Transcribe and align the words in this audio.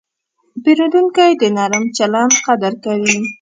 پیرودونکی 0.63 1.31
د 1.41 1.43
نرم 1.57 1.85
چلند 1.97 2.33
قدر 2.45 2.73
کوي. 2.83 3.17